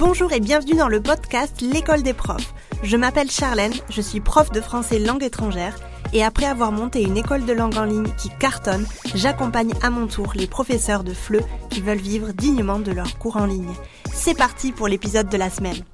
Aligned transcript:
Bonjour 0.00 0.32
et 0.32 0.40
bienvenue 0.40 0.76
dans 0.76 0.88
le 0.88 1.02
podcast 1.02 1.60
L'école 1.60 2.02
des 2.02 2.14
profs. 2.14 2.54
Je 2.82 2.96
m'appelle 2.96 3.30
Charlène, 3.30 3.74
je 3.90 4.00
suis 4.00 4.20
prof 4.20 4.50
de 4.50 4.62
français 4.62 4.98
langue 4.98 5.22
étrangère 5.22 5.76
et 6.14 6.24
après 6.24 6.46
avoir 6.46 6.72
monté 6.72 7.02
une 7.02 7.18
école 7.18 7.44
de 7.44 7.52
langue 7.52 7.76
en 7.76 7.84
ligne 7.84 8.10
qui 8.16 8.30
cartonne, 8.38 8.86
j'accompagne 9.14 9.74
à 9.82 9.90
mon 9.90 10.06
tour 10.06 10.32
les 10.34 10.46
professeurs 10.46 11.04
de 11.04 11.12
FLE 11.12 11.42
qui 11.68 11.82
veulent 11.82 11.98
vivre 11.98 12.32
dignement 12.32 12.78
de 12.78 12.92
leurs 12.92 13.18
cours 13.18 13.36
en 13.36 13.44
ligne. 13.44 13.74
C'est 14.10 14.34
parti 14.34 14.72
pour 14.72 14.88
l'épisode 14.88 15.28
de 15.28 15.36
la 15.36 15.50
semaine. 15.50 15.84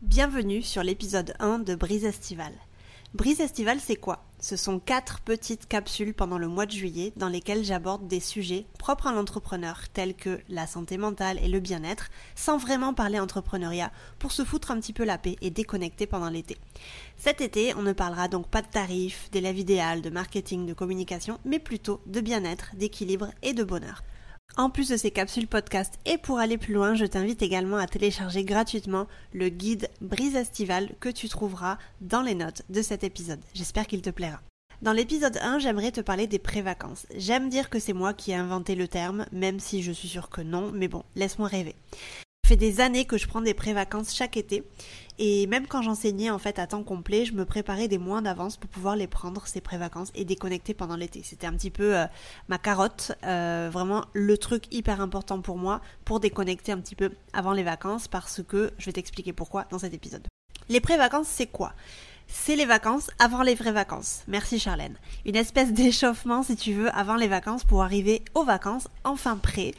Bienvenue 0.00 0.62
sur 0.62 0.82
l'épisode 0.82 1.34
1 1.40 1.58
de 1.58 1.74
Brise 1.74 2.06
Estivale. 2.06 2.54
Brise 3.12 3.40
Estivale, 3.40 3.80
c'est 3.84 3.96
quoi? 3.96 4.24
Ce 4.44 4.56
sont 4.56 4.78
quatre 4.78 5.20
petites 5.22 5.66
capsules 5.66 6.12
pendant 6.12 6.36
le 6.36 6.48
mois 6.48 6.66
de 6.66 6.70
juillet 6.70 7.14
dans 7.16 7.30
lesquelles 7.30 7.64
j'aborde 7.64 8.06
des 8.06 8.20
sujets 8.20 8.66
propres 8.78 9.06
à 9.06 9.12
l'entrepreneur, 9.14 9.88
tels 9.88 10.14
que 10.14 10.38
la 10.50 10.66
santé 10.66 10.98
mentale 10.98 11.38
et 11.42 11.48
le 11.48 11.60
bien-être, 11.60 12.10
sans 12.34 12.58
vraiment 12.58 12.92
parler 12.92 13.18
entrepreneuriat, 13.18 13.90
pour 14.18 14.32
se 14.32 14.44
foutre 14.44 14.70
un 14.70 14.78
petit 14.80 14.92
peu 14.92 15.04
la 15.04 15.16
paix 15.16 15.36
et 15.40 15.48
déconnecter 15.48 16.06
pendant 16.06 16.28
l'été. 16.28 16.58
Cet 17.16 17.40
été, 17.40 17.74
on 17.76 17.80
ne 17.80 17.94
parlera 17.94 18.28
donc 18.28 18.46
pas 18.48 18.60
de 18.60 18.68
tarifs, 18.68 19.30
d'élèves 19.32 19.60
idéal, 19.60 20.02
de 20.02 20.10
marketing, 20.10 20.66
de 20.66 20.74
communication, 20.74 21.38
mais 21.46 21.58
plutôt 21.58 22.02
de 22.04 22.20
bien-être, 22.20 22.76
d'équilibre 22.76 23.30
et 23.42 23.54
de 23.54 23.64
bonheur. 23.64 24.02
En 24.56 24.70
plus 24.70 24.88
de 24.88 24.96
ces 24.96 25.10
capsules 25.10 25.48
podcast 25.48 25.94
et 26.06 26.16
pour 26.16 26.38
aller 26.38 26.58
plus 26.58 26.74
loin, 26.74 26.94
je 26.94 27.04
t'invite 27.04 27.42
également 27.42 27.76
à 27.76 27.88
télécharger 27.88 28.44
gratuitement 28.44 29.08
le 29.32 29.48
guide 29.48 29.90
Brise 30.00 30.36
Estivale 30.36 30.90
que 31.00 31.08
tu 31.08 31.28
trouveras 31.28 31.76
dans 32.00 32.22
les 32.22 32.36
notes 32.36 32.62
de 32.68 32.80
cet 32.80 33.02
épisode. 33.02 33.40
J'espère 33.52 33.88
qu'il 33.88 34.00
te 34.00 34.10
plaira. 34.10 34.40
Dans 34.80 34.92
l'épisode 34.92 35.38
1, 35.42 35.58
j'aimerais 35.58 35.90
te 35.90 36.00
parler 36.00 36.28
des 36.28 36.38
pré-vacances. 36.38 37.06
J'aime 37.16 37.48
dire 37.48 37.68
que 37.68 37.80
c'est 37.80 37.92
moi 37.92 38.14
qui 38.14 38.30
ai 38.30 38.36
inventé 38.36 38.76
le 38.76 38.86
terme, 38.86 39.26
même 39.32 39.58
si 39.58 39.82
je 39.82 39.90
suis 39.90 40.08
sûre 40.08 40.30
que 40.30 40.40
non, 40.40 40.70
mais 40.72 40.86
bon, 40.86 41.02
laisse-moi 41.16 41.48
rêver. 41.48 41.74
Ça 42.44 42.48
fait 42.48 42.56
des 42.56 42.82
années 42.82 43.06
que 43.06 43.16
je 43.16 43.26
prends 43.26 43.40
des 43.40 43.54
pré-vacances 43.54 44.14
chaque 44.14 44.36
été 44.36 44.64
et 45.18 45.46
même 45.46 45.66
quand 45.66 45.80
j'enseignais 45.80 46.28
en 46.28 46.38
fait 46.38 46.58
à 46.58 46.66
temps 46.66 46.82
complet, 46.82 47.24
je 47.24 47.32
me 47.32 47.46
préparais 47.46 47.88
des 47.88 47.96
mois 47.96 48.20
d'avance 48.20 48.58
pour 48.58 48.68
pouvoir 48.68 48.96
les 48.96 49.06
prendre 49.06 49.46
ces 49.46 49.62
pré-vacances 49.62 50.10
et 50.14 50.26
déconnecter 50.26 50.74
pendant 50.74 50.94
l'été. 50.94 51.22
C'était 51.24 51.46
un 51.46 51.54
petit 51.54 51.70
peu 51.70 51.96
euh, 51.96 52.04
ma 52.48 52.58
carotte, 52.58 53.12
euh, 53.24 53.70
vraiment 53.72 54.04
le 54.12 54.36
truc 54.36 54.64
hyper 54.70 55.00
important 55.00 55.40
pour 55.40 55.56
moi 55.56 55.80
pour 56.04 56.20
déconnecter 56.20 56.70
un 56.70 56.80
petit 56.80 56.94
peu 56.94 57.12
avant 57.32 57.54
les 57.54 57.62
vacances 57.62 58.08
parce 58.08 58.42
que 58.46 58.72
je 58.76 58.84
vais 58.84 58.92
t'expliquer 58.92 59.32
pourquoi 59.32 59.64
dans 59.70 59.78
cet 59.78 59.94
épisode. 59.94 60.26
Les 60.68 60.82
pré-vacances, 60.82 61.28
c'est 61.28 61.46
quoi? 61.46 61.72
C'est 62.26 62.56
les 62.56 62.66
vacances 62.66 63.10
avant 63.18 63.42
les 63.42 63.54
vraies 63.54 63.72
vacances. 63.72 64.22
Merci 64.28 64.58
Charlène. 64.58 64.98
Une 65.24 65.36
espèce 65.36 65.72
d'échauffement, 65.72 66.42
si 66.42 66.56
tu 66.56 66.74
veux, 66.74 66.94
avant 66.94 67.16
les 67.16 67.28
vacances 67.28 67.64
pour 67.64 67.82
arriver 67.82 68.22
aux 68.34 68.44
vacances 68.44 68.88
enfin 69.02 69.38
prêt. 69.38 69.72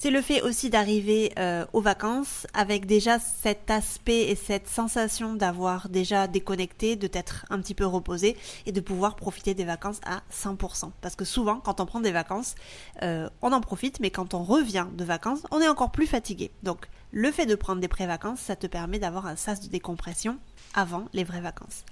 C'est 0.00 0.12
le 0.12 0.22
fait 0.22 0.42
aussi 0.42 0.70
d'arriver 0.70 1.32
euh, 1.40 1.66
aux 1.72 1.80
vacances 1.80 2.46
avec 2.54 2.86
déjà 2.86 3.18
cet 3.18 3.68
aspect 3.68 4.28
et 4.28 4.36
cette 4.36 4.68
sensation 4.68 5.34
d'avoir 5.34 5.88
déjà 5.88 6.28
déconnecté, 6.28 6.94
de 6.94 7.08
t'être 7.08 7.46
un 7.50 7.58
petit 7.58 7.74
peu 7.74 7.84
reposé 7.84 8.36
et 8.64 8.70
de 8.70 8.80
pouvoir 8.80 9.16
profiter 9.16 9.54
des 9.54 9.64
vacances 9.64 10.00
à 10.06 10.22
100%. 10.32 10.92
Parce 11.00 11.16
que 11.16 11.24
souvent, 11.24 11.58
quand 11.58 11.80
on 11.80 11.86
prend 11.86 11.98
des 11.98 12.12
vacances, 12.12 12.54
euh, 13.02 13.28
on 13.42 13.50
en 13.50 13.60
profite, 13.60 13.98
mais 13.98 14.10
quand 14.10 14.34
on 14.34 14.44
revient 14.44 14.86
de 14.96 15.02
vacances, 15.02 15.40
on 15.50 15.60
est 15.60 15.66
encore 15.66 15.90
plus 15.90 16.06
fatigué. 16.06 16.52
Donc, 16.62 16.86
le 17.10 17.32
fait 17.32 17.46
de 17.46 17.56
prendre 17.56 17.80
des 17.80 17.88
pré-vacances, 17.88 18.38
ça 18.38 18.54
te 18.54 18.68
permet 18.68 19.00
d'avoir 19.00 19.26
un 19.26 19.34
sas 19.34 19.60
de 19.60 19.66
décompression 19.66 20.38
avant 20.74 21.06
les 21.12 21.24
vraies 21.24 21.40
vacances. 21.40 21.84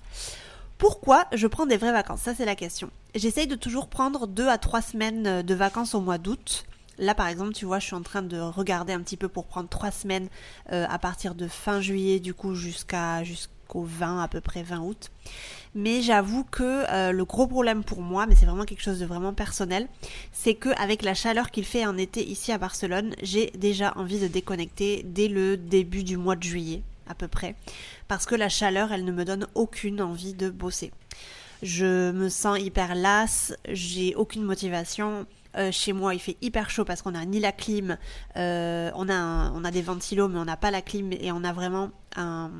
Pourquoi 0.78 1.24
je 1.32 1.48
prends 1.48 1.66
des 1.66 1.76
vraies 1.76 1.90
vacances? 1.90 2.20
Ça, 2.20 2.36
c'est 2.36 2.44
la 2.44 2.54
question. 2.54 2.88
J'essaye 3.16 3.48
de 3.48 3.56
toujours 3.56 3.88
prendre 3.88 4.28
deux 4.28 4.46
à 4.46 4.58
trois 4.58 4.82
semaines 4.82 5.42
de 5.42 5.54
vacances 5.56 5.96
au 5.96 6.00
mois 6.00 6.18
d'août 6.18 6.66
Là, 6.98 7.14
par 7.14 7.28
exemple, 7.28 7.52
tu 7.52 7.64
vois, 7.64 7.78
je 7.78 7.86
suis 7.86 7.94
en 7.94 8.02
train 8.02 8.22
de 8.22 8.38
regarder 8.38 8.92
un 8.92 9.00
petit 9.00 9.16
peu 9.16 9.28
pour 9.28 9.46
prendre 9.46 9.68
trois 9.68 9.90
semaines 9.90 10.28
euh, 10.72 10.86
à 10.88 10.98
partir 10.98 11.34
de 11.34 11.46
fin 11.46 11.80
juillet, 11.80 12.20
du 12.20 12.32
coup, 12.34 12.54
jusqu'à 12.54 13.22
jusqu'au 13.22 13.82
20, 13.82 14.22
à 14.22 14.28
peu 14.28 14.40
près 14.40 14.62
20 14.62 14.80
août. 14.80 15.10
Mais 15.74 16.00
j'avoue 16.00 16.44
que 16.44 16.90
euh, 16.90 17.12
le 17.12 17.24
gros 17.26 17.46
problème 17.46 17.84
pour 17.84 18.00
moi, 18.00 18.26
mais 18.26 18.34
c'est 18.34 18.46
vraiment 18.46 18.64
quelque 18.64 18.82
chose 18.82 18.98
de 18.98 19.04
vraiment 19.04 19.34
personnel, 19.34 19.88
c'est 20.32 20.54
que 20.54 20.70
avec 20.80 21.02
la 21.02 21.12
chaleur 21.12 21.50
qu'il 21.50 21.66
fait 21.66 21.84
en 21.84 21.98
été 21.98 22.26
ici 22.26 22.50
à 22.50 22.58
Barcelone, 22.58 23.14
j'ai 23.22 23.50
déjà 23.50 23.92
envie 23.96 24.18
de 24.18 24.26
déconnecter 24.26 25.02
dès 25.04 25.28
le 25.28 25.58
début 25.58 26.02
du 26.02 26.16
mois 26.16 26.36
de 26.36 26.42
juillet, 26.42 26.82
à 27.08 27.14
peu 27.14 27.28
près, 27.28 27.56
parce 28.08 28.24
que 28.24 28.34
la 28.34 28.48
chaleur, 28.48 28.90
elle 28.90 29.04
ne 29.04 29.12
me 29.12 29.26
donne 29.26 29.46
aucune 29.54 30.00
envie 30.00 30.32
de 30.32 30.48
bosser. 30.48 30.92
Je 31.62 32.10
me 32.10 32.28
sens 32.28 32.58
hyper 32.58 32.94
lasse, 32.94 33.54
j'ai 33.68 34.14
aucune 34.14 34.42
motivation, 34.42 35.26
euh, 35.56 35.72
chez 35.72 35.92
moi, 35.92 36.14
il 36.14 36.18
fait 36.18 36.36
hyper 36.42 36.70
chaud 36.70 36.84
parce 36.84 37.02
qu'on 37.02 37.14
a 37.14 37.24
ni 37.24 37.40
la 37.40 37.52
clim, 37.52 37.96
euh, 38.36 38.90
on, 38.94 39.08
a 39.08 39.70
des 39.70 39.82
ventilos, 39.82 40.28
mais 40.28 40.38
on 40.38 40.44
n'a 40.44 40.56
pas 40.56 40.70
la 40.70 40.82
clim 40.82 41.12
et 41.12 41.32
on 41.32 41.44
a 41.44 41.52
vraiment 41.52 41.90
un, 42.16 42.50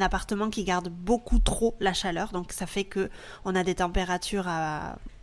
appartement 0.00 0.50
qui 0.50 0.64
garde 0.64 0.88
beaucoup 0.88 1.38
trop 1.38 1.74
la 1.80 1.92
chaleur. 1.92 2.32
Donc 2.32 2.52
ça 2.52 2.66
fait 2.66 2.84
que 2.84 3.10
on 3.44 3.54
a 3.54 3.64
des 3.64 3.76
températures 3.76 4.48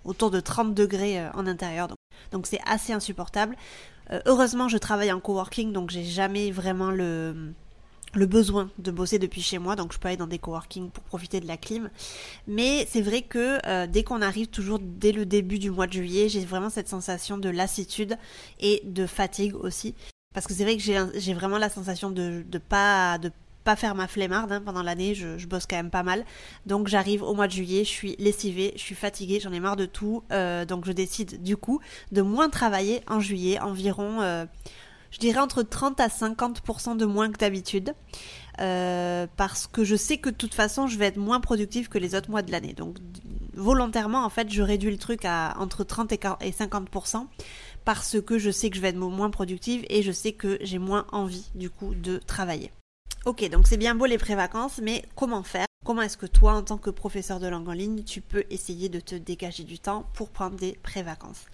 autour 0.03 0.31
de 0.31 0.39
30 0.39 0.73
degrés 0.73 1.19
euh, 1.19 1.31
en 1.33 1.47
intérieur. 1.47 1.87
Donc 2.31 2.47
c'est 2.47 2.61
assez 2.65 2.93
insupportable. 2.93 3.55
heureusement, 4.25 4.67
je 4.67 4.77
travaille 4.77 5.11
en 5.11 5.19
coworking, 5.19 5.71
donc 5.71 5.89
j'ai 5.89 6.03
jamais 6.03 6.51
vraiment 6.51 6.91
le 6.91 7.53
le 8.13 8.25
besoin 8.25 8.69
de 8.77 8.91
bosser 8.91 9.19
depuis 9.19 9.41
chez 9.41 9.57
moi, 9.57 9.75
donc 9.75 9.93
je 9.93 9.99
peux 9.99 10.07
aller 10.07 10.17
dans 10.17 10.27
des 10.27 10.39
coworking 10.39 10.89
pour 10.89 11.03
profiter 11.03 11.39
de 11.39 11.47
la 11.47 11.57
clim. 11.57 11.89
Mais 12.47 12.87
c'est 12.89 13.01
vrai 13.01 13.21
que 13.21 13.59
euh, 13.65 13.87
dès 13.87 14.03
qu'on 14.03 14.21
arrive 14.21 14.47
toujours 14.47 14.79
dès 14.81 15.11
le 15.11 15.25
début 15.25 15.59
du 15.59 15.71
mois 15.71 15.87
de 15.87 15.93
juillet, 15.93 16.29
j'ai 16.29 16.45
vraiment 16.45 16.69
cette 16.69 16.89
sensation 16.89 17.37
de 17.37 17.49
lassitude 17.49 18.17
et 18.59 18.81
de 18.85 19.05
fatigue 19.05 19.55
aussi. 19.55 19.95
Parce 20.33 20.47
que 20.47 20.53
c'est 20.53 20.63
vrai 20.63 20.77
que 20.77 20.83
j'ai 20.83 21.33
vraiment 21.33 21.57
la 21.57 21.69
sensation 21.69 22.09
de, 22.09 22.43
de 22.47 22.57
pas 22.57 23.17
de 23.17 23.31
pas 23.63 23.75
faire 23.75 23.95
ma 23.95 24.07
flemmarde 24.07 24.51
hein, 24.51 24.61
pendant 24.63 24.81
l'année, 24.81 25.13
je, 25.13 25.45
bosse 25.45 25.65
quand 25.65 25.75
même 25.75 25.91
pas 25.91 26.03
mal. 26.03 26.25
Donc 26.65 26.87
j'arrive 26.87 27.23
au 27.23 27.33
mois 27.33 27.47
de 27.47 27.51
juillet, 27.51 27.83
je 27.83 27.89
suis 27.89 28.15
lessivée, 28.17 28.73
je 28.75 28.81
suis 28.81 28.95
fatiguée, 28.95 29.39
j'en 29.39 29.51
ai 29.51 29.59
marre 29.59 29.75
de 29.75 29.85
tout. 29.85 30.23
Euh, 30.31 30.65
donc 30.65 30.85
je 30.85 30.91
décide 30.91 31.41
du 31.43 31.57
coup 31.57 31.79
de 32.11 32.21
moins 32.21 32.49
travailler 32.49 33.01
en 33.07 33.19
juillet, 33.19 33.59
environ... 33.59 34.21
Euh, 34.21 34.45
je 35.11 35.19
dirais 35.19 35.39
entre 35.39 35.61
30 35.63 35.99
à 35.99 36.07
50% 36.07 36.97
de 36.97 37.05
moins 37.05 37.31
que 37.31 37.37
d'habitude. 37.37 37.93
Euh, 38.59 39.27
parce 39.37 39.65
que 39.65 39.83
je 39.83 39.95
sais 39.95 40.17
que 40.17 40.29
de 40.29 40.35
toute 40.35 40.53
façon, 40.53 40.87
je 40.87 40.97
vais 40.97 41.05
être 41.05 41.17
moins 41.17 41.39
productive 41.39 41.89
que 41.89 41.97
les 41.97 42.15
autres 42.15 42.29
mois 42.29 42.41
de 42.41 42.51
l'année. 42.51 42.73
Donc, 42.73 42.97
volontairement, 43.53 44.23
en 44.23 44.29
fait, 44.29 44.51
je 44.51 44.61
réduis 44.61 44.91
le 44.91 44.97
truc 44.97 45.25
à 45.25 45.55
entre 45.57 45.83
30 45.83 46.11
et 46.11 46.17
50% 46.51 47.27
parce 47.85 48.21
que 48.21 48.37
je 48.37 48.51
sais 48.51 48.69
que 48.69 48.75
je 48.75 48.81
vais 48.81 48.89
être 48.89 48.97
moins 48.97 49.29
productive 49.29 49.85
et 49.89 50.03
je 50.03 50.11
sais 50.11 50.33
que 50.33 50.57
j'ai 50.61 50.79
moins 50.79 51.05
envie, 51.11 51.49
du 51.55 51.69
coup, 51.69 51.95
de 51.95 52.17
travailler. 52.17 52.71
Ok, 53.25 53.47
donc 53.49 53.67
c'est 53.67 53.77
bien 53.77 53.95
beau 53.95 54.05
les 54.05 54.17
pré-vacances, 54.17 54.79
mais 54.81 55.03
comment 55.15 55.43
faire? 55.43 55.65
Comment 55.83 56.03
est-ce 56.03 56.15
que 56.15 56.27
toi, 56.27 56.53
en 56.53 56.61
tant 56.61 56.77
que 56.77 56.91
professeur 56.91 57.39
de 57.39 57.47
langue 57.47 57.67
en 57.67 57.73
ligne, 57.73 58.03
tu 58.03 58.21
peux 58.21 58.43
essayer 58.51 58.87
de 58.87 58.99
te 58.99 59.15
dégager 59.15 59.63
du 59.63 59.79
temps 59.79 60.05
pour 60.13 60.29
prendre 60.29 60.55
des 60.55 60.73
pré-vacances? 60.83 61.45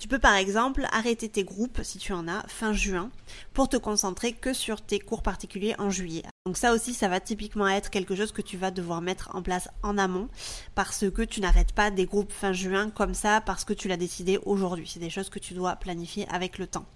Tu 0.00 0.08
peux 0.08 0.18
par 0.18 0.34
exemple 0.34 0.88
arrêter 0.90 1.28
tes 1.28 1.44
groupes, 1.44 1.78
si 1.84 1.98
tu 1.98 2.12
en 2.12 2.26
as, 2.26 2.42
fin 2.48 2.72
juin, 2.72 3.12
pour 3.54 3.68
te 3.68 3.76
concentrer 3.76 4.32
que 4.32 4.52
sur 4.52 4.82
tes 4.82 4.98
cours 4.98 5.22
particuliers 5.22 5.76
en 5.78 5.90
juillet. 5.90 6.24
Donc 6.46 6.56
ça 6.56 6.72
aussi, 6.72 6.94
ça 6.94 7.06
va 7.06 7.20
typiquement 7.20 7.68
être 7.68 7.90
quelque 7.90 8.16
chose 8.16 8.32
que 8.32 8.42
tu 8.42 8.56
vas 8.56 8.72
devoir 8.72 9.02
mettre 9.02 9.30
en 9.36 9.42
place 9.42 9.68
en 9.84 9.98
amont 9.98 10.28
parce 10.74 11.08
que 11.08 11.22
tu 11.22 11.40
n'arrêtes 11.40 11.72
pas 11.72 11.92
des 11.92 12.06
groupes 12.06 12.32
fin 12.32 12.52
juin 12.52 12.90
comme 12.90 13.14
ça 13.14 13.40
parce 13.40 13.64
que 13.64 13.72
tu 13.72 13.86
l'as 13.86 13.96
décidé 13.96 14.40
aujourd'hui. 14.46 14.90
C'est 14.92 14.98
des 14.98 15.10
choses 15.10 15.28
que 15.28 15.38
tu 15.38 15.54
dois 15.54 15.76
planifier 15.76 16.26
avec 16.28 16.58
le 16.58 16.66
temps. 16.66 16.86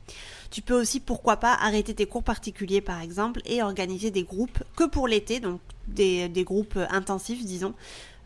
Tu 0.50 0.62
peux 0.62 0.78
aussi, 0.78 1.00
pourquoi 1.00 1.36
pas, 1.36 1.54
arrêter 1.54 1.94
tes 1.94 2.06
cours 2.06 2.24
particuliers 2.24 2.80
par 2.80 3.00
exemple 3.00 3.40
et 3.46 3.62
organiser 3.62 4.10
des 4.10 4.24
groupes 4.24 4.62
que 4.76 4.84
pour 4.84 5.06
l'été, 5.06 5.38
donc 5.40 5.60
des, 5.86 6.28
groupes 6.44 6.78
intensifs 6.90 7.44
disons, 7.44 7.74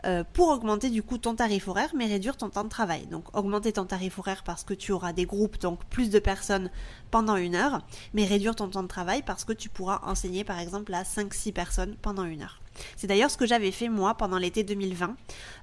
euh, 0.07 0.23
pour 0.33 0.49
augmenter 0.49 0.91
du 0.91 1.03
coup 1.03 1.17
ton 1.17 1.35
tarif 1.35 1.67
horaire 1.67 1.91
mais 1.95 2.07
réduire 2.07 2.37
ton 2.37 2.49
temps 2.49 2.65
de 2.65 2.69
travail. 2.69 3.07
Donc 3.07 3.25
augmenter 3.37 3.73
ton 3.73 3.85
tarif 3.85 4.19
horaire 4.19 4.43
parce 4.43 4.65
que 4.65 4.75
tu 4.75 4.93
auras 4.93 5.13
des 5.13 5.27
groupes, 5.27 5.61
donc 5.61 5.85
plus 5.87 6.11
de 6.11 6.19
personnes 6.19 6.71
pendant 7.11 7.37
une 7.37 7.55
heure, 7.55 7.83
mais 8.15 8.25
réduire 8.25 8.55
ton 8.55 8.69
temps 8.69 8.83
de 8.83 8.89
travail 8.89 9.23
parce 9.23 9.45
que 9.45 9.53
tu 9.53 9.69
pourras 9.69 10.01
enseigner 10.05 10.45
par 10.45 10.59
exemple 10.61 10.95
à 10.95 11.03
5-6 11.03 11.53
personnes 11.53 11.97
pendant 12.01 12.25
une 12.25 12.43
heure. 12.43 12.61
C'est 12.97 13.07
d'ailleurs 13.07 13.31
ce 13.31 13.37
que 13.37 13.47
j'avais 13.47 13.71
fait 13.71 13.89
moi 13.89 14.15
pendant 14.15 14.39
l'été 14.39 14.63
2020. 14.63 15.17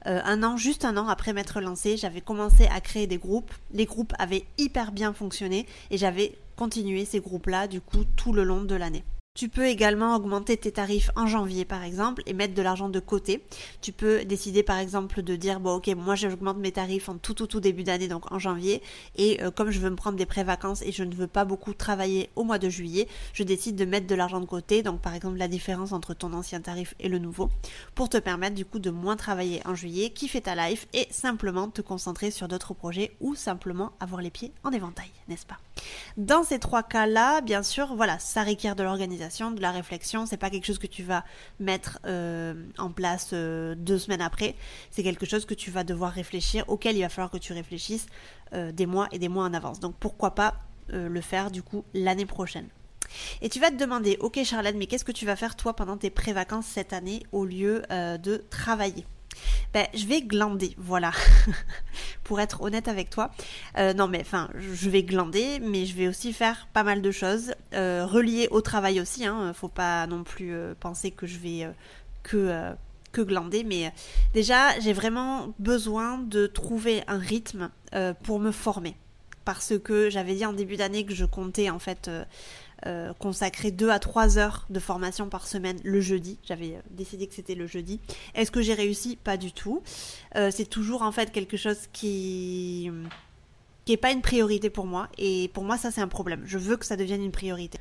Euh, 0.07 0.21
un 0.23 0.43
an, 0.43 0.57
juste 0.57 0.85
un 0.85 0.97
an 0.97 1.07
après 1.07 1.33
m'être 1.33 1.61
lancé, 1.61 1.97
j'avais 1.97 2.21
commencé 2.21 2.67
à 2.67 2.81
créer 2.81 3.07
des 3.07 3.17
groupes. 3.17 3.51
Les 3.73 3.85
groupes 3.85 4.13
avaient 4.19 4.45
hyper 4.57 4.91
bien 4.91 5.13
fonctionné 5.13 5.65
et 5.89 5.97
j'avais 5.97 6.37
continué 6.61 7.05
ces 7.05 7.21
groupes-là 7.21 7.67
du 7.67 7.81
coup 7.81 8.03
tout 8.15 8.33
le 8.33 8.43
long 8.43 8.61
de 8.61 8.75
l'année. 8.75 9.03
Tu 9.33 9.49
peux 9.49 9.65
également 9.65 10.15
augmenter 10.15 10.57
tes 10.57 10.71
tarifs 10.71 11.09
en 11.15 11.25
janvier 11.25 11.65
par 11.65 11.81
exemple 11.81 12.21
et 12.27 12.33
mettre 12.33 12.53
de 12.53 12.61
l'argent 12.61 12.87
de 12.87 12.99
côté. 12.99 13.43
Tu 13.81 13.91
peux 13.91 14.25
décider 14.25 14.61
par 14.61 14.77
exemple 14.77 15.23
de 15.23 15.35
dire 15.35 15.59
bon 15.59 15.77
ok 15.77 15.87
moi 15.97 16.13
j'augmente 16.13 16.59
mes 16.59 16.71
tarifs 16.71 17.09
en 17.09 17.17
tout 17.17 17.33
tout 17.33 17.47
tout 17.47 17.59
début 17.59 17.81
d'année 17.81 18.07
donc 18.07 18.31
en 18.31 18.37
janvier 18.37 18.83
et 19.15 19.41
euh, 19.41 19.49
comme 19.49 19.71
je 19.71 19.79
veux 19.79 19.89
me 19.89 19.95
prendre 19.95 20.17
des 20.17 20.27
pré-vacances 20.27 20.83
et 20.83 20.91
je 20.91 21.03
ne 21.03 21.15
veux 21.15 21.25
pas 21.25 21.45
beaucoup 21.45 21.73
travailler 21.73 22.29
au 22.35 22.43
mois 22.43 22.59
de 22.59 22.69
juillet, 22.69 23.07
je 23.33 23.41
décide 23.41 23.75
de 23.75 23.85
mettre 23.85 24.05
de 24.05 24.13
l'argent 24.13 24.39
de 24.39 24.45
côté 24.45 24.83
donc 24.83 25.01
par 25.01 25.15
exemple 25.15 25.37
la 25.37 25.47
différence 25.47 25.93
entre 25.93 26.13
ton 26.13 26.31
ancien 26.33 26.61
tarif 26.61 26.93
et 26.99 27.09
le 27.09 27.17
nouveau 27.17 27.49
pour 27.95 28.07
te 28.07 28.17
permettre 28.17 28.53
du 28.53 28.65
coup 28.65 28.77
de 28.77 28.91
moins 28.91 29.15
travailler 29.15 29.65
en 29.65 29.73
juillet, 29.73 30.11
kiffer 30.11 30.41
ta 30.41 30.53
life 30.53 30.87
et 30.93 31.07
simplement 31.09 31.69
te 31.69 31.81
concentrer 31.81 32.29
sur 32.29 32.47
d'autres 32.47 32.75
projets 32.75 33.15
ou 33.19 33.33
simplement 33.33 33.93
avoir 33.99 34.21
les 34.21 34.29
pieds 34.29 34.51
en 34.63 34.69
éventail, 34.69 35.09
n'est-ce 35.27 35.47
pas? 35.47 35.57
Dans 36.17 36.43
ces 36.43 36.59
trois 36.59 36.83
cas-là, 36.83 37.41
bien 37.41 37.63
sûr, 37.63 37.95
voilà, 37.95 38.19
ça 38.19 38.43
requiert 38.43 38.75
de 38.75 38.83
l'organisation, 38.83 39.51
de 39.51 39.61
la 39.61 39.71
réflexion. 39.71 40.25
C'est 40.25 40.37
pas 40.37 40.49
quelque 40.49 40.65
chose 40.65 40.79
que 40.79 40.87
tu 40.87 41.03
vas 41.03 41.23
mettre 41.59 41.99
euh, 42.05 42.53
en 42.77 42.91
place 42.91 43.29
euh, 43.33 43.75
deux 43.75 43.97
semaines 43.97 44.21
après. 44.21 44.55
C'est 44.89 45.03
quelque 45.03 45.25
chose 45.25 45.45
que 45.45 45.53
tu 45.53 45.71
vas 45.71 45.83
devoir 45.83 46.11
réfléchir, 46.11 46.65
auquel 46.67 46.97
il 46.97 47.01
va 47.01 47.09
falloir 47.09 47.31
que 47.31 47.37
tu 47.37 47.53
réfléchisses 47.53 48.07
euh, 48.53 48.71
des 48.71 48.85
mois 48.85 49.07
et 49.11 49.19
des 49.19 49.29
mois 49.29 49.45
en 49.45 49.53
avance. 49.53 49.79
Donc 49.79 49.95
pourquoi 49.99 50.35
pas 50.35 50.55
le 50.93 51.21
faire 51.21 51.51
du 51.51 51.63
coup 51.63 51.85
l'année 51.93 52.25
prochaine. 52.25 52.67
Et 53.41 53.47
tu 53.47 53.61
vas 53.61 53.71
te 53.71 53.77
demander, 53.77 54.17
ok 54.19 54.43
Charlotte, 54.43 54.75
mais 54.75 54.87
qu'est-ce 54.87 55.05
que 55.05 55.13
tu 55.13 55.25
vas 55.25 55.37
faire 55.37 55.55
toi 55.55 55.73
pendant 55.73 55.95
tes 55.95 56.09
pré-vacances 56.09 56.65
cette 56.65 56.91
année 56.91 57.23
au 57.31 57.45
lieu 57.45 57.83
de 57.89 58.43
travailler? 58.49 59.05
Ben, 59.73 59.87
je 59.93 60.05
vais 60.05 60.21
glander, 60.21 60.75
voilà. 60.77 61.11
Pour 62.23 62.39
être 62.39 62.61
honnête 62.61 62.87
avec 62.87 63.09
toi. 63.09 63.31
Euh, 63.77 63.93
non, 63.93 64.07
mais 64.07 64.21
enfin, 64.21 64.49
je 64.55 64.89
vais 64.89 65.03
glander, 65.03 65.59
mais 65.59 65.85
je 65.85 65.95
vais 65.95 66.07
aussi 66.07 66.33
faire 66.33 66.67
pas 66.73 66.83
mal 66.83 67.01
de 67.01 67.11
choses. 67.11 67.53
Euh, 67.73 68.05
reliées 68.05 68.47
au 68.51 68.61
travail 68.61 68.99
aussi, 68.99 69.25
hein. 69.25 69.53
Faut 69.53 69.69
pas 69.69 70.07
non 70.07 70.23
plus 70.23 70.53
euh, 70.53 70.73
penser 70.79 71.11
que 71.11 71.25
je 71.25 71.37
vais 71.37 71.69
que, 72.23 72.73
que 73.11 73.21
glander. 73.21 73.63
Mais 73.63 73.93
déjà, 74.33 74.79
j'ai 74.79 74.93
vraiment 74.93 75.53
besoin 75.59 76.17
de 76.17 76.47
trouver 76.47 77.03
un 77.07 77.17
rythme 77.17 77.69
pour 78.23 78.39
me 78.39 78.51
former. 78.51 78.95
Parce 79.43 79.73
que 79.79 80.09
j'avais 80.09 80.35
dit 80.35 80.45
en 80.45 80.53
début 80.53 80.77
d'année 80.77 81.05
que 81.05 81.15
je 81.15 81.25
comptais 81.25 81.69
en 81.69 81.79
fait 81.79 82.09
consacrer 83.19 83.71
2 83.71 83.89
à 83.89 83.99
3 83.99 84.37
heures 84.37 84.65
de 84.69 84.79
formation 84.79 85.29
par 85.29 85.47
semaine 85.47 85.79
le 85.83 86.01
jeudi. 86.01 86.39
J'avais 86.43 86.75
euh, 86.75 86.81
décidé 86.89 87.27
que 87.27 87.33
c'était 87.33 87.55
le 87.55 87.67
jeudi. 87.67 87.99
Est-ce 88.35 88.51
que 88.51 88.61
j'ai 88.61 88.73
réussi? 88.73 89.17
Pas 89.17 89.37
du 89.37 89.51
tout. 89.51 89.81
Euh, 90.35 90.49
c'est 90.51 90.65
toujours 90.65 91.01
en 91.01 91.11
fait 91.11 91.31
quelque 91.31 91.57
chose 91.57 91.87
qui 91.93 92.89
qui 93.85 93.93
est 93.93 93.97
pas 93.97 94.11
une 94.11 94.21
priorité 94.21 94.69
pour 94.69 94.85
moi 94.85 95.09
et 95.17 95.49
pour 95.53 95.63
moi 95.63 95.77
ça 95.77 95.91
c'est 95.91 96.01
un 96.01 96.07
problème. 96.07 96.43
Je 96.45 96.57
veux 96.57 96.77
que 96.77 96.85
ça 96.85 96.95
devienne 96.95 97.23
une 97.23 97.31
priorité. 97.31 97.79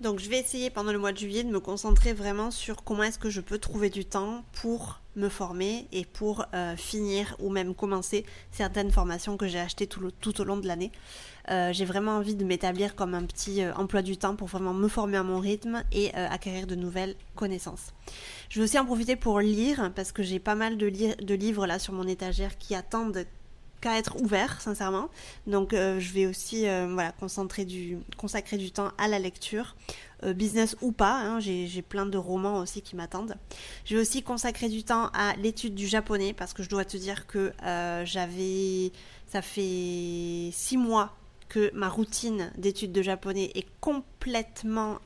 Donc 0.00 0.18
je 0.20 0.28
vais 0.28 0.38
essayer 0.38 0.68
pendant 0.68 0.92
le 0.92 0.98
mois 0.98 1.12
de 1.12 1.16
juillet 1.16 1.42
de 1.42 1.50
me 1.50 1.60
concentrer 1.60 2.12
vraiment 2.12 2.50
sur 2.50 2.84
comment 2.84 3.02
est-ce 3.04 3.18
que 3.18 3.30
je 3.30 3.40
peux 3.40 3.58
trouver 3.58 3.88
du 3.88 4.04
temps 4.04 4.44
pour 4.60 5.00
me 5.16 5.30
former 5.30 5.88
et 5.90 6.04
pour 6.04 6.44
euh, 6.52 6.76
finir 6.76 7.34
ou 7.38 7.48
même 7.48 7.74
commencer 7.74 8.26
certaines 8.50 8.90
formations 8.90 9.38
que 9.38 9.46
j'ai 9.46 9.58
achetées 9.58 9.86
tout, 9.86 10.40
au 10.40 10.44
long 10.44 10.58
de 10.58 10.66
l'année. 10.66 10.92
Euh, 11.50 11.72
j'ai 11.72 11.86
vraiment 11.86 12.18
envie 12.18 12.34
de 12.34 12.44
m'établir 12.44 12.94
comme 12.94 13.14
un 13.14 13.24
petit 13.24 13.62
euh, 13.62 13.72
emploi 13.74 14.02
du 14.02 14.18
temps 14.18 14.36
pour 14.36 14.48
vraiment 14.48 14.74
me 14.74 14.88
former 14.88 15.16
à 15.16 15.22
mon 15.22 15.38
rythme 15.38 15.82
et 15.92 16.12
acquérir 16.12 16.66
de 16.66 16.74
nouvelles 16.74 17.16
connaissances. 17.34 17.94
Je 18.50 18.60
vais 18.60 18.64
aussi 18.64 18.78
en 18.78 18.84
profiter 18.84 19.16
pour 19.16 19.40
lire 19.40 19.90
parce 19.96 20.12
que 20.12 20.22
j'ai 20.22 20.38
pas 20.38 20.54
mal 20.54 20.76
de, 20.76 20.90
de 20.90 21.34
livres 21.34 21.66
là 21.66 21.78
sur 21.78 21.94
mon 21.94 22.06
étagère 22.06 22.58
qui 22.58 22.74
attendent 22.74 23.24
qu'à 23.86 23.96
être 23.96 24.20
ouvert, 24.20 24.60
sincèrement. 24.60 25.08
Donc 25.46 25.72
euh, 25.72 26.00
je 26.00 26.12
vais 26.12 26.26
aussi 26.26 26.66
euh, 26.66 26.88
voilà, 26.92 27.12
concentrer 27.12 27.64
du, 27.64 27.98
consacrer 28.16 28.56
du 28.56 28.72
temps 28.72 28.90
à 28.98 29.06
la 29.06 29.20
lecture, 29.20 29.76
euh, 30.24 30.32
business 30.32 30.76
ou 30.80 30.90
pas. 30.90 31.20
Hein, 31.20 31.38
j'ai 31.38 31.82
plein 31.82 32.04
de 32.04 32.18
romans 32.18 32.58
aussi 32.58 32.82
qui 32.82 32.96
m'attendent. 32.96 33.36
Je 33.84 33.94
vais 33.94 34.00
aussi 34.00 34.24
consacrer 34.24 34.68
du 34.68 34.82
temps 34.82 35.10
à 35.14 35.36
l'étude 35.36 35.76
du 35.76 35.86
japonais 35.86 36.32
parce 36.32 36.52
que 36.52 36.64
je 36.64 36.68
dois 36.68 36.84
te 36.84 36.96
dire 36.96 37.28
que 37.28 37.52
j'avais, 38.04 38.90
ça 39.28 39.40
fait 39.40 40.50
six 40.52 40.76
mois 40.76 41.16
que 41.48 41.70
ma 41.72 41.88
routine 41.88 42.50
d'étude 42.58 42.90
de 42.90 43.02
japonais 43.02 43.52
est 43.54 43.68
complètement 43.80 44.98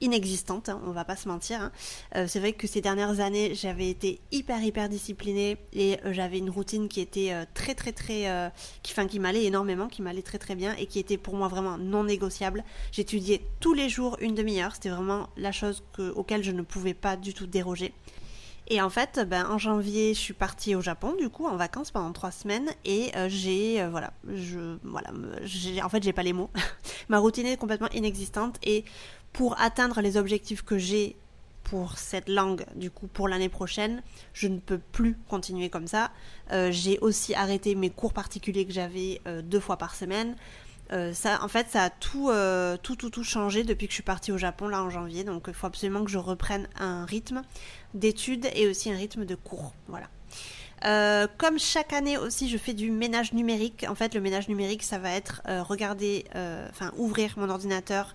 inexistante, 0.00 0.68
hein, 0.68 0.80
on 0.86 0.90
va 0.90 1.04
pas 1.04 1.16
se 1.16 1.28
mentir. 1.28 1.60
Hein. 1.60 1.72
Euh, 2.16 2.26
c'est 2.28 2.40
vrai 2.40 2.52
que 2.52 2.66
ces 2.66 2.80
dernières 2.80 3.20
années, 3.20 3.54
j'avais 3.54 3.88
été 3.88 4.20
hyper 4.32 4.62
hyper 4.62 4.88
disciplinée 4.88 5.56
et 5.72 5.98
euh, 6.04 6.12
j'avais 6.12 6.38
une 6.38 6.50
routine 6.50 6.88
qui 6.88 7.00
était 7.00 7.32
euh, 7.32 7.44
très 7.54 7.74
très 7.74 7.92
très, 7.92 8.52
qui, 8.82 8.94
qui 9.06 9.18
m'allait 9.18 9.44
énormément, 9.44 9.88
qui 9.88 10.02
m'allait 10.02 10.22
très 10.22 10.38
très 10.38 10.54
bien 10.54 10.74
et 10.76 10.86
qui 10.86 10.98
était 10.98 11.16
pour 11.16 11.34
moi 11.34 11.48
vraiment 11.48 11.78
non 11.78 12.04
négociable. 12.04 12.64
J'étudiais 12.92 13.42
tous 13.60 13.74
les 13.74 13.88
jours 13.88 14.16
une 14.20 14.34
demi-heure, 14.34 14.74
c'était 14.74 14.90
vraiment 14.90 15.28
la 15.36 15.52
chose 15.52 15.82
que, 15.92 16.10
auquel 16.10 16.42
je 16.42 16.50
ne 16.50 16.62
pouvais 16.62 16.94
pas 16.94 17.16
du 17.16 17.34
tout 17.34 17.46
déroger. 17.46 17.92
Et 18.68 18.80
en 18.80 18.88
fait, 18.88 19.20
ben, 19.28 19.44
en 19.46 19.58
janvier, 19.58 20.14
je 20.14 20.18
suis 20.18 20.32
partie 20.32 20.74
au 20.74 20.80
Japon, 20.80 21.14
du 21.18 21.28
coup, 21.28 21.46
en 21.46 21.56
vacances 21.56 21.90
pendant 21.90 22.12
trois 22.12 22.30
semaines, 22.30 22.70
et 22.86 23.12
j'ai, 23.28 23.86
voilà, 23.88 24.14
je, 24.26 24.78
voilà, 24.84 25.10
en 25.82 25.88
fait, 25.90 26.02
j'ai 26.02 26.14
pas 26.14 26.22
les 26.22 26.32
mots. 26.32 26.48
Ma 27.10 27.18
routine 27.18 27.44
est 27.44 27.58
complètement 27.58 27.90
inexistante, 27.90 28.56
et 28.62 28.86
pour 29.34 29.60
atteindre 29.60 30.00
les 30.00 30.16
objectifs 30.16 30.62
que 30.62 30.78
j'ai 30.78 31.16
pour 31.64 31.98
cette 31.98 32.28
langue, 32.28 32.64
du 32.76 32.90
coup, 32.90 33.08
pour 33.08 33.26
l'année 33.26 33.48
prochaine, 33.48 34.02
je 34.32 34.46
ne 34.48 34.58
peux 34.58 34.78
plus 34.78 35.16
continuer 35.28 35.70
comme 35.70 35.88
ça. 35.88 36.12
Euh, 36.52 36.70
j'ai 36.70 36.98
aussi 37.00 37.34
arrêté 37.34 37.74
mes 37.74 37.90
cours 37.90 38.12
particuliers 38.12 38.64
que 38.64 38.72
j'avais 38.72 39.20
euh, 39.26 39.42
deux 39.42 39.60
fois 39.60 39.76
par 39.76 39.94
semaine. 39.94 40.36
Euh, 40.92 41.12
ça, 41.14 41.42
en 41.42 41.48
fait, 41.48 41.66
ça 41.70 41.84
a 41.84 41.90
tout, 41.90 42.30
tout, 42.82 42.96
tout, 42.96 43.10
tout 43.10 43.24
changé 43.24 43.64
depuis 43.64 43.86
que 43.86 43.92
je 43.92 43.96
suis 43.96 44.02
partie 44.02 44.30
au 44.30 44.38
Japon 44.38 44.68
là 44.68 44.82
en 44.82 44.90
janvier. 44.90 45.24
Donc, 45.24 45.46
il 45.48 45.54
faut 45.54 45.66
absolument 45.66 46.04
que 46.04 46.10
je 46.10 46.18
reprenne 46.18 46.68
un 46.78 47.04
rythme 47.06 47.42
d'études 47.94 48.48
et 48.54 48.68
aussi 48.68 48.92
un 48.92 48.96
rythme 48.96 49.24
de 49.24 49.34
cours. 49.34 49.72
Voilà. 49.88 51.26
comme 51.38 51.58
chaque 51.58 51.94
année 51.94 52.18
aussi, 52.18 52.50
je 52.50 52.58
fais 52.58 52.74
du 52.74 52.90
ménage 52.90 53.32
numérique. 53.32 53.86
En 53.88 53.94
fait, 53.94 54.14
le 54.14 54.20
ménage 54.20 54.48
numérique, 54.48 54.82
ça 54.82 54.98
va 54.98 55.10
être 55.10 55.42
regarder, 55.46 56.26
enfin 56.70 56.92
ouvrir 56.98 57.34
mon 57.38 57.48
ordinateur, 57.48 58.14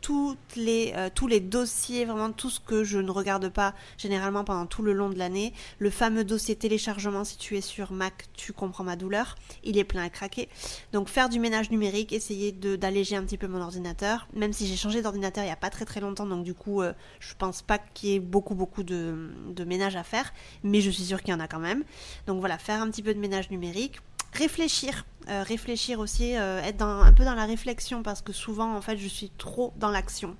toutes 0.00 0.56
les, 0.56 0.92
euh, 0.96 1.08
tous 1.14 1.26
les 1.26 1.40
dossiers, 1.40 2.04
vraiment 2.04 2.32
tout 2.32 2.50
ce 2.50 2.60
que 2.60 2.84
je 2.84 2.98
ne 2.98 3.10
regarde 3.10 3.48
pas 3.48 3.74
généralement 3.96 4.44
pendant 4.44 4.66
tout 4.66 4.82
le 4.82 4.92
long 4.92 5.08
de 5.08 5.18
l'année. 5.18 5.52
Le 5.78 5.90
fameux 5.90 6.24
dossier 6.24 6.56
téléchargement, 6.56 7.24
si 7.24 7.36
tu 7.36 7.56
es 7.56 7.60
sur 7.60 7.92
Mac, 7.92 8.26
tu 8.34 8.52
comprends 8.52 8.84
ma 8.84 8.96
douleur. 8.96 9.36
Il 9.64 9.78
est 9.78 9.84
plein 9.84 10.04
à 10.04 10.10
craquer. 10.10 10.48
Donc 10.92 11.08
faire 11.08 11.28
du 11.28 11.40
ménage 11.40 11.70
numérique, 11.70 12.12
essayer 12.12 12.52
d'alléger 12.52 13.16
un 13.16 13.24
petit 13.24 13.38
peu 13.38 13.48
mon 13.48 13.60
ordinateur. 13.60 14.28
Même 14.34 14.52
si 14.52 14.66
j'ai 14.66 14.76
changé 14.76 15.02
d'ordinateur 15.02 15.44
il 15.44 15.48
n'y 15.48 15.52
a 15.52 15.56
pas 15.56 15.70
très 15.70 15.84
très 15.84 16.00
longtemps, 16.00 16.26
donc 16.26 16.44
du 16.44 16.54
coup 16.54 16.82
euh, 16.82 16.92
je 17.20 17.34
pense 17.36 17.62
pas 17.62 17.78
qu'il 17.78 18.10
y 18.10 18.14
ait 18.14 18.20
beaucoup 18.20 18.54
beaucoup 18.54 18.82
de, 18.82 19.30
de 19.48 19.64
ménage 19.64 19.96
à 19.96 20.04
faire. 20.04 20.32
Mais 20.62 20.80
je 20.80 20.90
suis 20.90 21.04
sûre 21.04 21.22
qu'il 21.22 21.30
y 21.30 21.34
en 21.34 21.40
a 21.40 21.48
quand 21.48 21.58
même. 21.58 21.84
Donc 22.26 22.40
voilà, 22.40 22.58
faire 22.58 22.82
un 22.82 22.90
petit 22.90 23.02
peu 23.02 23.14
de 23.14 23.20
ménage 23.20 23.50
numérique 23.50 24.00
réfléchir, 24.32 25.04
euh, 25.28 25.42
réfléchir 25.42 26.00
aussi, 26.00 26.36
euh, 26.36 26.62
être 26.62 26.82
un 26.82 27.12
peu 27.12 27.24
dans 27.24 27.34
la 27.34 27.44
réflexion 27.44 28.02
parce 28.02 28.22
que 28.22 28.32
souvent 28.32 28.74
en 28.74 28.80
fait 28.80 28.96
je 28.96 29.08
suis 29.08 29.30
trop 29.30 29.72
dans 29.76 29.90
l'action 29.90 30.36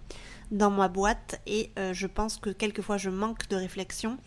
dans 0.50 0.70
ma 0.70 0.88
boîte 0.88 1.40
et 1.46 1.70
euh, 1.78 1.92
je 1.92 2.06
pense 2.06 2.38
que 2.38 2.50
quelquefois 2.50 2.96
je 2.96 3.10
manque 3.10 3.48
de 3.48 3.56
réflexion. 3.56 4.18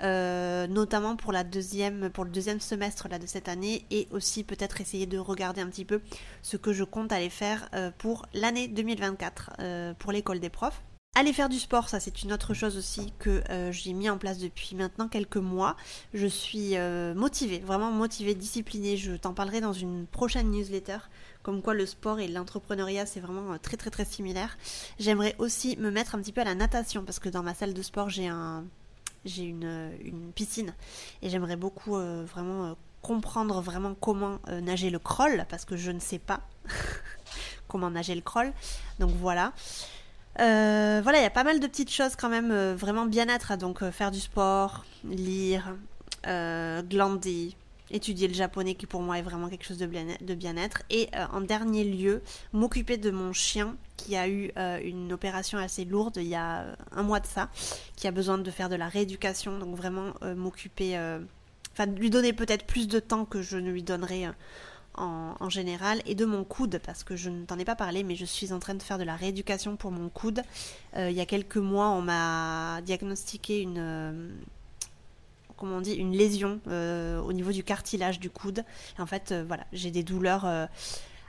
notamment 0.00 1.14
pour 1.16 1.30
la 1.30 1.44
deuxième 1.44 2.08
pour 2.10 2.24
le 2.24 2.30
deuxième 2.30 2.60
semestre 2.60 3.08
là 3.08 3.18
de 3.18 3.26
cette 3.26 3.48
année 3.48 3.84
et 3.90 4.08
aussi 4.12 4.44
peut-être 4.44 4.80
essayer 4.80 5.06
de 5.06 5.18
regarder 5.18 5.60
un 5.60 5.68
petit 5.68 5.84
peu 5.84 6.00
ce 6.40 6.56
que 6.56 6.72
je 6.72 6.84
compte 6.84 7.12
aller 7.12 7.28
faire 7.28 7.68
pour 7.98 8.24
l'année 8.32 8.66
2024 8.66 9.96
pour 9.98 10.12
l'école 10.12 10.40
des 10.40 10.48
profs 10.48 10.80
Aller 11.16 11.32
faire 11.32 11.48
du 11.48 11.58
sport, 11.58 11.88
ça 11.88 11.98
c'est 11.98 12.22
une 12.22 12.32
autre 12.32 12.54
chose 12.54 12.76
aussi 12.76 13.12
que 13.18 13.42
euh, 13.50 13.72
j'ai 13.72 13.94
mis 13.94 14.08
en 14.08 14.16
place 14.16 14.38
depuis 14.38 14.76
maintenant 14.76 15.08
quelques 15.08 15.38
mois. 15.38 15.76
Je 16.14 16.28
suis 16.28 16.76
euh, 16.76 17.14
motivée, 17.14 17.58
vraiment 17.58 17.90
motivée, 17.90 18.36
disciplinée. 18.36 18.96
Je 18.96 19.16
t'en 19.16 19.34
parlerai 19.34 19.60
dans 19.60 19.72
une 19.72 20.06
prochaine 20.06 20.52
newsletter, 20.52 20.98
comme 21.42 21.62
quoi 21.62 21.74
le 21.74 21.84
sport 21.84 22.20
et 22.20 22.28
l'entrepreneuriat 22.28 23.06
c'est 23.06 23.18
vraiment 23.18 23.54
euh, 23.54 23.58
très 23.60 23.76
très 23.76 23.90
très 23.90 24.04
similaire. 24.04 24.56
J'aimerais 25.00 25.34
aussi 25.38 25.76
me 25.78 25.90
mettre 25.90 26.14
un 26.14 26.20
petit 26.20 26.30
peu 26.30 26.42
à 26.42 26.44
la 26.44 26.54
natation 26.54 27.04
parce 27.04 27.18
que 27.18 27.28
dans 27.28 27.42
ma 27.42 27.54
salle 27.54 27.74
de 27.74 27.82
sport 27.82 28.08
j'ai 28.08 28.28
un 28.28 28.64
j'ai 29.24 29.42
une, 29.42 29.90
une, 30.04 30.32
piscine 30.32 30.72
et 31.22 31.28
j'aimerais 31.28 31.56
beaucoup 31.56 31.96
vraiment 31.96 32.76
comprendre 33.02 33.60
vraiment 33.60 33.94
comment 33.94 34.38
nager 34.62 34.88
le 34.90 34.98
crawl 35.00 35.44
parce 35.50 35.64
que 35.64 35.76
je 35.76 35.90
ne 35.90 35.98
sais 35.98 36.20
pas 36.20 36.40
comment 37.68 37.90
nager 37.90 38.14
le 38.14 38.22
crawl. 38.22 38.52
Donc 39.00 39.10
voilà. 39.10 39.52
Euh, 40.38 41.00
voilà, 41.02 41.18
il 41.18 41.22
y 41.22 41.26
a 41.26 41.30
pas 41.30 41.44
mal 41.44 41.58
de 41.60 41.66
petites 41.66 41.90
choses 41.90 42.14
quand 42.16 42.28
même 42.28 42.50
euh, 42.52 42.74
vraiment 42.76 43.06
bien-être. 43.06 43.56
Donc 43.56 43.82
euh, 43.82 43.90
faire 43.90 44.10
du 44.10 44.20
sport, 44.20 44.84
lire, 45.04 45.76
glander, 46.24 47.56
étudier 47.90 48.28
le 48.28 48.34
japonais 48.34 48.74
qui 48.74 48.86
pour 48.86 49.00
moi 49.00 49.18
est 49.18 49.22
vraiment 49.22 49.48
quelque 49.48 49.64
chose 49.64 49.78
de 49.78 50.34
bien-être. 50.34 50.82
Et 50.90 51.08
en 51.32 51.40
dernier 51.40 51.82
lieu, 51.82 52.22
m'occuper 52.52 52.98
de 52.98 53.10
mon 53.10 53.32
chien 53.32 53.74
qui 53.96 54.16
a 54.16 54.28
eu 54.28 54.52
une 54.84 55.14
opération 55.14 55.56
assez 55.56 55.86
lourde 55.86 56.18
il 56.18 56.28
y 56.28 56.34
a 56.34 56.76
un 56.92 57.02
mois 57.02 57.20
de 57.20 57.26
ça, 57.26 57.48
qui 57.96 58.06
a 58.06 58.10
besoin 58.10 58.36
de 58.36 58.50
faire 58.50 58.68
de 58.68 58.76
la 58.76 58.86
rééducation. 58.86 59.58
Donc 59.58 59.76
vraiment 59.76 60.12
m'occuper, 60.36 60.98
enfin 61.72 61.86
lui 61.86 62.10
donner 62.10 62.34
peut-être 62.34 62.66
plus 62.66 62.86
de 62.86 63.00
temps 63.00 63.24
que 63.24 63.40
je 63.40 63.56
ne 63.56 63.70
lui 63.70 63.82
donnerai 63.82 64.28
en, 65.00 65.48
général 65.48 66.00
et 66.06 66.14
de 66.14 66.24
mon 66.24 66.44
coude 66.44 66.80
parce 66.84 67.02
que 67.02 67.16
je 67.16 67.30
ne 67.30 67.44
t'en 67.44 67.58
ai 67.58 67.64
pas 67.64 67.74
parlé 67.74 68.04
mais 68.04 68.14
je 68.14 68.24
suis 68.24 68.52
en 68.52 68.58
train 68.58 68.74
de 68.74 68.82
faire 68.82 68.98
de 68.98 69.04
la 69.04 69.16
rééducation 69.16 69.76
pour 69.76 69.90
mon 69.90 70.08
coude. 70.08 70.42
Euh, 70.96 71.10
il 71.10 71.16
y 71.16 71.20
a 71.20 71.26
quelques 71.26 71.56
mois 71.56 71.88
on 71.88 72.02
m'a 72.02 72.80
diagnostiqué 72.82 73.60
une 73.60 73.78
euh, 73.78 74.30
comment 75.56 75.76
on 75.76 75.80
dit 75.80 75.94
une 75.94 76.12
lésion 76.12 76.60
euh, 76.68 77.20
au 77.20 77.32
niveau 77.32 77.52
du 77.52 77.64
cartilage 77.64 78.20
du 78.20 78.30
coude. 78.30 78.64
en 78.98 79.06
fait 79.06 79.34
voilà 79.46 79.64
j'ai 79.72 79.90
des 79.90 80.02
douleurs 80.02 80.46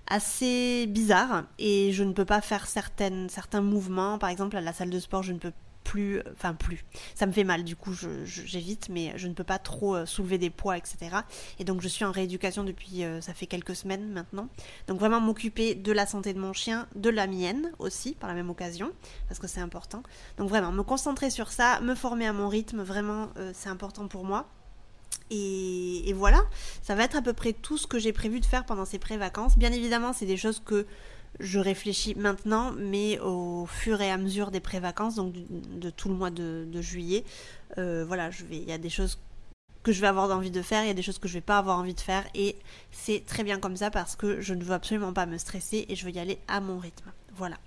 assez 0.08 0.88
bizarres 0.88 1.46
et 1.58 1.92
je 1.94 2.04
ne 2.04 2.12
peux 2.12 2.26
pas 2.26 2.42
faire 2.42 2.68
certaines, 2.68 3.30
certains 3.30 3.62
mouvements. 3.62 4.18
Par 4.18 4.30
exemple 4.30 4.58
à 4.58 4.62
la 4.62 4.74
salle 4.74 4.90
de 4.90 5.00
sport 5.00 5.24
je 5.24 5.32
ne 5.32 5.40
peux 5.40 5.54
plus, 5.92 6.22
enfin 6.32 6.54
plus. 6.54 6.86
Ça 7.16 7.26
me 7.26 7.34
fait 7.34 7.44
mal, 7.44 7.66
du 7.66 7.76
coup 7.76 7.94
j'évite, 8.24 8.88
mais 8.88 9.12
je 9.18 9.28
ne 9.28 9.34
peux 9.34 9.44
pas 9.44 9.60
trop 9.60 9.94
euh, 9.98 10.06
soulever 10.06 10.38
des 10.38 10.50
poids, 10.50 10.78
etc. 10.78 11.18
Et 11.60 11.66
donc 11.66 11.82
je 11.82 11.90
suis 11.90 12.06
en 12.06 12.14
rééducation 12.14 12.64
depuis, 12.64 13.04
euh, 13.04 13.20
ça 13.20 13.34
fait 13.34 13.46
quelques 13.46 13.76
semaines 13.76 14.10
maintenant. 14.10 14.48
Donc 14.88 15.00
vraiment 15.00 15.20
m'occuper 15.20 15.76
de 15.76 15.92
la 15.92 16.06
santé 16.06 16.34
de 16.34 16.40
mon 16.40 16.54
chien, 16.54 16.88
de 16.96 17.10
la 17.10 17.28
mienne 17.28 17.74
aussi, 17.78 18.14
par 18.14 18.30
la 18.30 18.36
même 18.36 18.50
occasion, 18.50 18.94
parce 19.28 19.42
que 19.42 19.48
c'est 19.48 19.60
important. 19.60 20.02
Donc 20.38 20.48
vraiment 20.48 20.72
me 20.72 20.84
concentrer 20.84 21.30
sur 21.30 21.52
ça, 21.52 21.82
me 21.82 21.94
former 21.94 22.26
à 22.26 22.32
mon 22.32 22.48
rythme, 22.48 22.84
vraiment 22.84 23.28
c'est 23.54 23.70
important 23.70 24.08
pour 24.08 24.24
moi. 24.24 24.48
Et, 25.30 26.10
et, 26.10 26.14
voilà, 26.14 26.42
ça 26.82 26.96
va 26.96 27.04
être 27.04 27.16
à 27.16 27.22
peu 27.22 27.34
près 27.34 27.54
tout 27.54 27.78
ce 27.78 27.88
que 27.88 28.00
j'ai 28.00 28.14
prévu 28.14 28.40
de 28.40 28.46
faire 28.46 28.66
pendant 28.66 28.86
ces 28.86 29.00
pré-vacances. 29.00 29.58
Bien 29.58 29.72
évidemment, 29.72 30.14
c'est 30.14 30.26
des 30.26 30.38
choses 30.38 30.62
que 30.64 30.86
je 31.42 31.60
réfléchis 31.60 32.16
maintenant, 32.16 32.72
mais 32.78 33.20
au 33.20 33.66
fur 33.66 34.02
et 34.02 34.12
à 34.12 34.18
mesure 34.18 34.52
des 34.52 34.60
pré-vacances, 34.60 35.16
donc 35.16 35.34
de, 35.34 35.90
tout 35.90 36.10
le 36.10 36.16
mois 36.16 36.30
de, 36.30 36.82
juillet, 36.82 37.24
euh, 37.78 38.06
voilà, 38.06 38.32
je 38.32 38.44
il 38.52 38.64
y 38.64 38.72
a 38.72 38.78
des 38.78 38.90
choses 38.90 39.20
que 39.84 39.92
je 39.92 40.02
vais 40.02 40.08
avoir 40.08 40.30
envie 40.32 40.52
de 40.52 40.62
faire, 40.62 40.84
il 40.84 40.88
y 40.88 40.92
a 40.92 40.96
des 40.96 41.02
choses 41.02 41.18
que 41.18 41.28
je 41.28 41.34
vais 41.34 41.42
pas 41.42 41.58
avoir 41.58 41.80
envie 41.80 41.96
de 41.96 42.00
faire, 42.00 42.24
et 42.36 42.56
c'est 42.92 43.26
très 43.26 43.44
bien 43.44 43.60
comme 43.60 43.76
ça 43.76 43.90
parce 43.90 44.16
que 44.16 44.40
je 44.40 44.54
ne 44.54 44.64
veux 44.64 44.74
absolument 44.74 45.14
pas 45.14 45.26
me 45.26 45.38
stresser 45.38 45.86
et 45.90 45.96
je 45.96 46.06
veux 46.06 46.12
y 46.12 46.20
aller 46.20 46.38
à 46.48 46.62
mon 46.62 46.78
rythme. 46.78 47.12
Voilà. 47.36 47.58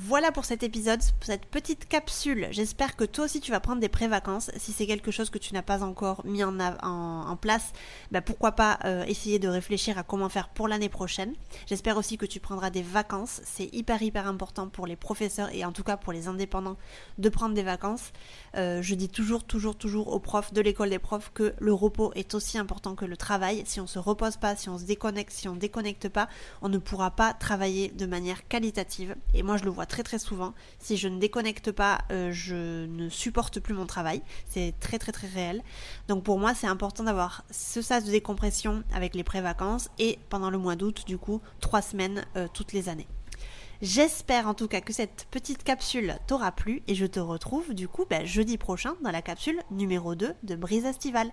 Voilà 0.00 0.30
pour 0.30 0.44
cet 0.44 0.62
épisode, 0.62 1.00
cette 1.22 1.46
petite 1.46 1.88
capsule. 1.88 2.46
J'espère 2.52 2.94
que 2.94 3.02
toi 3.02 3.24
aussi 3.24 3.40
tu 3.40 3.50
vas 3.50 3.58
prendre 3.58 3.80
des 3.80 3.88
pré-vacances. 3.88 4.48
Si 4.56 4.70
c'est 4.70 4.86
quelque 4.86 5.10
chose 5.10 5.28
que 5.28 5.38
tu 5.38 5.54
n'as 5.54 5.62
pas 5.62 5.82
encore 5.82 6.24
mis 6.24 6.44
en, 6.44 6.56
en, 6.60 7.34
place, 7.34 7.72
bah 8.12 8.20
pourquoi 8.20 8.52
pas 8.52 8.78
euh, 8.84 9.02
essayer 9.06 9.40
de 9.40 9.48
réfléchir 9.48 9.98
à 9.98 10.04
comment 10.04 10.28
faire 10.28 10.50
pour 10.50 10.68
l'année 10.68 10.88
prochaine. 10.88 11.34
J'espère 11.66 11.96
aussi 11.96 12.16
que 12.16 12.26
tu 12.26 12.38
prendras 12.38 12.70
des 12.70 12.80
vacances. 12.80 13.40
C'est 13.44 13.74
hyper 13.74 14.00
hyper 14.00 14.28
important 14.28 14.68
pour 14.68 14.86
les 14.86 14.94
professeurs 14.94 15.52
et 15.52 15.64
en 15.64 15.72
tout 15.72 15.82
cas 15.82 15.96
pour 15.96 16.12
les 16.12 16.28
indépendants 16.28 16.76
de 17.18 17.28
prendre 17.28 17.56
des 17.56 17.64
vacances. 17.64 18.12
Euh, 18.54 18.80
je 18.82 18.94
dis 18.94 19.08
toujours 19.08 19.42
toujours 19.42 19.74
toujours 19.76 20.14
aux 20.14 20.20
profs 20.20 20.52
de 20.52 20.60
l'école 20.60 20.90
des 20.90 21.00
profs 21.00 21.32
que 21.34 21.54
le 21.58 21.72
repos 21.72 22.12
est 22.14 22.34
aussi 22.34 22.56
important 22.56 22.94
que 22.94 23.04
le 23.04 23.16
travail. 23.16 23.64
Si 23.66 23.80
on 23.80 23.88
se 23.88 23.98
repose 23.98 24.36
pas, 24.36 24.54
si 24.54 24.68
on 24.68 24.78
se 24.78 24.84
déconnecte, 24.84 25.32
si 25.32 25.48
on 25.48 25.56
déconnecte 25.56 26.08
pas, 26.08 26.28
on 26.62 26.68
ne 26.68 26.78
pourra 26.78 27.10
pas 27.10 27.34
travailler 27.34 27.88
de 27.88 28.06
manière 28.06 28.46
qualitative. 28.46 29.16
Et 29.34 29.42
moi 29.42 29.56
je 29.56 29.64
le 29.64 29.70
vois 29.70 29.87
très 29.88 30.02
très 30.02 30.18
souvent. 30.18 30.54
Si 30.78 30.96
je 30.96 31.08
ne 31.08 31.18
déconnecte 31.18 31.72
pas, 31.72 32.02
euh, 32.12 32.30
je 32.32 32.86
ne 32.86 33.08
supporte 33.08 33.60
plus 33.60 33.74
mon 33.74 33.86
travail. 33.86 34.22
C'est 34.48 34.74
très 34.80 34.98
très 34.98 35.12
très 35.12 35.26
réel. 35.26 35.62
Donc 36.06 36.22
pour 36.22 36.38
moi, 36.38 36.54
c'est 36.54 36.66
important 36.66 37.04
d'avoir 37.04 37.44
ce 37.50 37.82
sas 37.82 38.04
de 38.04 38.10
décompression 38.10 38.84
avec 38.94 39.14
les 39.14 39.24
pré-vacances 39.24 39.88
et 39.98 40.18
pendant 40.28 40.50
le 40.50 40.58
mois 40.58 40.76
d'août, 40.76 41.04
du 41.06 41.18
coup, 41.18 41.40
trois 41.60 41.82
semaines 41.82 42.24
euh, 42.36 42.46
toutes 42.52 42.72
les 42.72 42.88
années. 42.88 43.08
J'espère 43.80 44.48
en 44.48 44.54
tout 44.54 44.66
cas 44.66 44.80
que 44.80 44.92
cette 44.92 45.28
petite 45.30 45.62
capsule 45.62 46.16
t'aura 46.26 46.50
plu 46.50 46.82
et 46.88 46.96
je 46.96 47.06
te 47.06 47.20
retrouve 47.20 47.74
du 47.74 47.86
coup 47.86 48.04
ben, 48.10 48.26
jeudi 48.26 48.58
prochain 48.58 48.94
dans 49.04 49.12
la 49.12 49.22
capsule 49.22 49.60
numéro 49.70 50.16
2 50.16 50.34
de 50.42 50.56
Brise 50.56 50.84
Estival. 50.84 51.30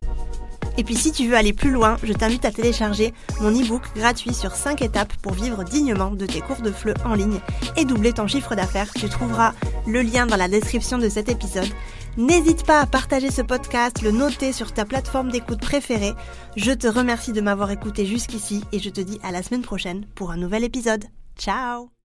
Et 0.77 0.83
puis 0.83 0.95
si 0.95 1.11
tu 1.11 1.27
veux 1.27 1.35
aller 1.35 1.53
plus 1.53 1.71
loin, 1.71 1.97
je 2.03 2.13
t'invite 2.13 2.45
à 2.45 2.51
télécharger 2.51 3.13
mon 3.41 3.49
e-book 3.49 3.81
gratuit 3.95 4.33
sur 4.33 4.51
5 4.51 4.83
étapes 4.83 5.13
pour 5.23 5.33
vivre 5.33 5.63
dignement 5.63 6.11
de 6.11 6.25
tes 6.27 6.41
cours 6.41 6.61
de 6.61 6.71
FLE 6.71 6.93
en 7.03 7.15
ligne 7.15 7.39
et 7.77 7.85
doubler 7.85 8.13
ton 8.13 8.27
chiffre 8.27 8.55
d'affaires. 8.55 8.93
Tu 8.93 9.09
trouveras 9.09 9.53
le 9.87 10.01
lien 10.03 10.27
dans 10.27 10.37
la 10.37 10.47
description 10.47 10.99
de 10.99 11.09
cet 11.09 11.29
épisode. 11.29 11.69
N'hésite 12.17 12.63
pas 12.65 12.79
à 12.79 12.85
partager 12.85 13.31
ce 13.31 13.41
podcast, 13.41 14.01
le 14.03 14.11
noter 14.11 14.53
sur 14.53 14.71
ta 14.71 14.85
plateforme 14.85 15.31
d'écoute 15.31 15.61
préférée. 15.61 16.13
Je 16.55 16.71
te 16.71 16.87
remercie 16.87 17.33
de 17.33 17.41
m'avoir 17.41 17.71
écouté 17.71 18.05
jusqu'ici 18.05 18.63
et 18.71 18.79
je 18.79 18.89
te 18.89 19.01
dis 19.01 19.19
à 19.23 19.31
la 19.31 19.41
semaine 19.41 19.63
prochaine 19.63 20.05
pour 20.13 20.31
un 20.31 20.37
nouvel 20.37 20.63
épisode. 20.63 21.05
Ciao 21.37 21.94